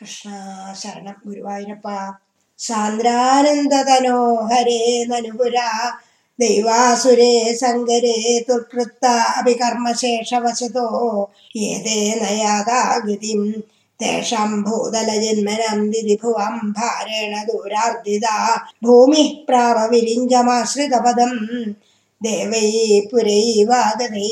[0.00, 1.86] कृष्णा शरणं गुरुवायूरप्प
[2.66, 4.20] सान्द्रानन्दतनो
[4.50, 4.78] हरे
[5.08, 5.70] ननुपुरा
[6.40, 8.14] दैवासुरे सङ्गरे
[8.48, 10.84] दुर्कृत्ता अपि कर्मशेषवशतो
[11.56, 11.66] तु
[12.20, 13.42] नयादा गतिं
[14.02, 18.36] तेषां भूतलजन्मनं दिदिभुवं भारेण दूरार्दिदा
[18.84, 21.34] भूमिः प्राव प्रावविलिञ्जमाश्रितपदं
[22.28, 22.70] देवै
[23.10, 24.24] पुरैवागते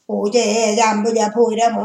[0.09, 0.47] पूजे
[0.77, 1.85] जाम्बुजभूरमो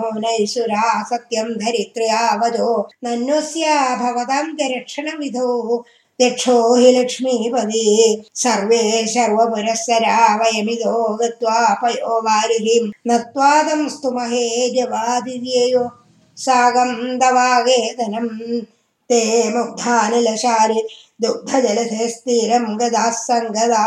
[1.09, 2.71] सत्यं धरित्र्या वजो
[3.03, 3.65] नन्वस्य
[4.01, 5.51] भवतां च रक्षणविधौ
[6.19, 7.85] त्यक्षो हि लक्ष्मीपदे
[8.43, 8.81] सर्वे
[9.13, 15.83] सर्वपुरःसरा वयमिदो गत्वा पयो वारिधिं नत्वा तं स्तुमहे जवादिव्ययो
[16.37, 18.27] सागं दवागेदनं
[19.09, 19.19] ते
[19.55, 20.81] मुग्धानिलशारि
[21.21, 23.85] दुग्धजलसे स्थिरं गदा सङ्गदा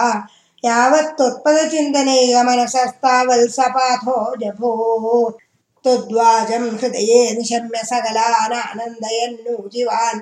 [0.64, 4.70] यावत्त्वत्पदचिन्तने गमनसस्तावल्सपाथो जभो
[5.84, 10.20] त्वद्वाजं हृदये निशम्य सकलानानन्दयन्नूजिवान्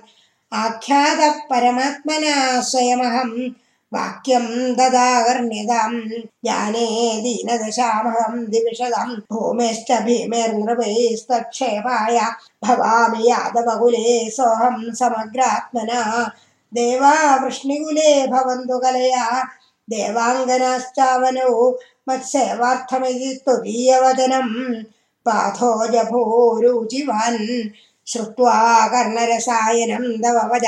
[0.53, 3.51] आख्यातः परमात्मना स्वयमहं
[3.95, 12.21] वाक्यं ददागर्ण्यतां जाने दीनदशामहं दिविशदं भूमेश्च भीमेर्नृपैस्तक्षेपाय
[12.65, 16.33] भवामि यादवकुले सोऽहं समग्रात्मना।
[16.75, 19.49] देवा वृष्णिकुले भवन्तु कलया।
[19.91, 24.83] देवाङ्गनाश्चावनौ मत्सेवार्थमिति त्वदीयवचनं
[25.25, 27.69] पाथो जभूरुचिवान्
[28.11, 28.55] श्रुत्वा
[28.93, 30.67] कर्णरसायनं तव वच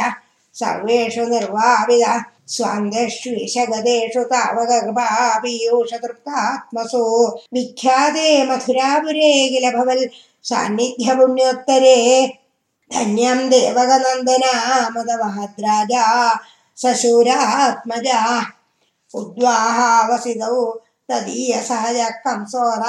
[0.61, 2.05] सर्वेषु निर्वापिद
[2.55, 7.03] स्वान्देष्वीशगदेषु तावककृपापीयूषतृप्तात्मसु
[7.55, 10.03] विख्याते मथुरापुरे किल भवल्।
[10.51, 11.99] सान्निध्यपुण्योत्तरे
[12.93, 16.05] धन्यं देवकनन्दनामदवहद्राजा
[16.83, 18.21] सशूरात्मजा।
[19.15, 20.57] उद्वाहावसितौ
[21.09, 22.83] तदीयसहज कंसोर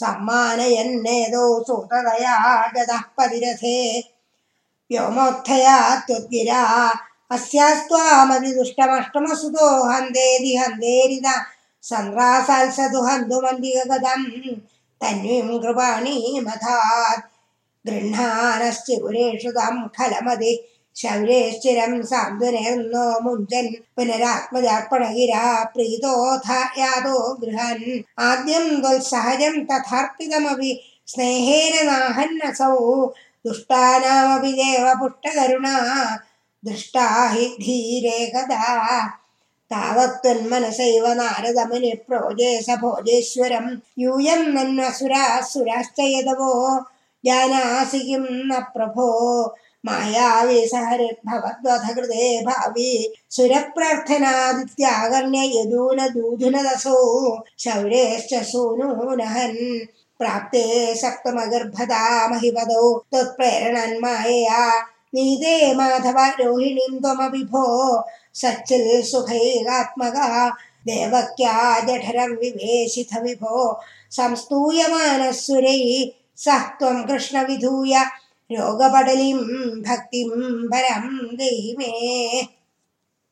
[0.00, 2.36] सम्मानयन्नेदौ सूतदया
[2.76, 3.76] गतः परिरथे
[4.90, 6.62] व्योमोत्थया त्वद्गिरा
[7.34, 11.28] अस्यास्त्वामतिदुष्टमष्टमसुतो हन्देरि हन्देरिद
[11.90, 14.22] सन्द्रासाल्सतु हन्तुमन्दिगगदं
[15.02, 17.24] तन्वीं कृपाणीमथात्
[17.86, 20.52] गृह्णानश्चिपुरेषु तं खलमति
[20.96, 28.04] ശൗരേശ്വരം സ്ഥിരം സാന്ത്വനേർന്നോ മുഞ്ചൻ പുനരാത്മജാർപ്പണഗിരാ പ്രീതോധ യാതോ ഗൃഹൻ.
[28.18, 33.06] ആദ്യം ത്വൽസഹജം തഥാർപ്പിതമപി സ്നേഹേന നാഹന്നസൗ.
[33.46, 35.66] ദുഷ്ടാനാമപി ദേവപുഷ്ടകരുണ.
[36.64, 39.08] ദൃഷ്ടാ ഹി ധീരേ കഥാ
[39.72, 43.82] താവത്വന്മനസൈവ നാരദമുനി പ്രോജേ ഭോജേശ്വരം.
[43.98, 46.52] യൂയം നന്വസുരാസുരാശ്ചയതവോ
[47.26, 49.06] ജാനാസി കിം ന പ്രഭോ.
[49.86, 59.86] मायावी सहरिर्भवद्वथ कृते भावि सुरप्रार्थनादित्यागर्ण्य यदूनदूधुनदसौ शौरेश्च सूनूनहन्।
[60.18, 64.82] प्राप्ते सप्तमगर्भदा त्वत्प्रेरणन्मायया
[65.14, 67.48] नीते माधव रोहिणीं त्वमपि
[68.34, 70.56] सच्चिल् सुखैरात्मका
[70.88, 73.80] देवक्या जठरं विवेशिथ विभो
[74.10, 77.94] संस्तूयमानः सुरैः, सः त्वं कृष्णविधूय
[78.50, 79.38] രോഗപടലിം
[79.80, 80.30] ഭക്തിം
[80.72, 81.04] പരം
[81.36, 81.92] ദൈവേ